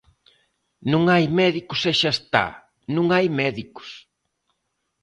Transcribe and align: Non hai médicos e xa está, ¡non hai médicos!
Non 0.91 1.03
hai 1.11 1.25
médicos 1.39 1.81
e 1.91 1.93
xa 1.99 2.11
está, 2.17 2.45
¡non 2.95 3.05
hai 3.15 3.25
médicos! 3.41 3.89